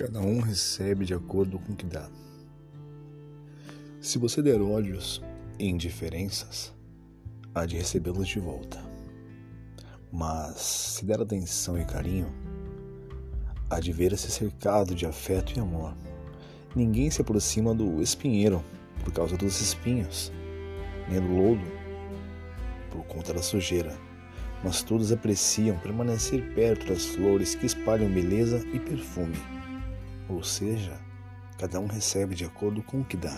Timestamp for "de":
1.04-1.12, 7.66-7.76, 8.26-8.40, 13.78-13.92, 14.94-15.04, 32.36-32.44